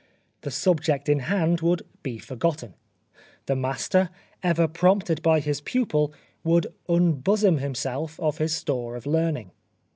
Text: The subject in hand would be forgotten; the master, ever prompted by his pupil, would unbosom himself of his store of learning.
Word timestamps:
The 0.41 0.49
subject 0.49 1.07
in 1.09 1.19
hand 1.19 1.61
would 1.61 1.83
be 2.01 2.17
forgotten; 2.17 2.73
the 3.45 3.55
master, 3.55 4.09
ever 4.41 4.67
prompted 4.67 5.21
by 5.21 5.39
his 5.39 5.61
pupil, 5.61 6.11
would 6.43 6.65
unbosom 6.89 7.59
himself 7.59 8.19
of 8.19 8.39
his 8.39 8.55
store 8.55 8.95
of 8.95 9.05
learning. 9.05 9.51